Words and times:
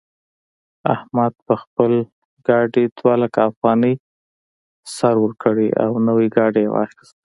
احمد 0.93 1.33
په 1.47 1.53
خپل 1.63 1.91
ګاډي 2.47 2.85
دوه 2.97 3.13
لکه 3.23 3.39
افغانۍ 3.49 3.93
سر 4.95 5.15
ورکړې 5.23 5.69
او 5.83 5.89
نوی 6.07 6.27
ګاډی 6.35 6.63
يې 6.65 6.71
واخيست. 6.73 7.15